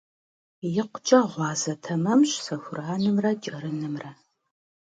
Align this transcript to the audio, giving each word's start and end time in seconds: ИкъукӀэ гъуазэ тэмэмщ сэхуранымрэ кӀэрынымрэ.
ИкъукӀэ 0.79 1.19
гъуазэ 1.31 1.73
тэмэмщ 1.83 2.31
сэхуранымрэ 2.45 3.31
кӀэрынымрэ. 3.43 4.11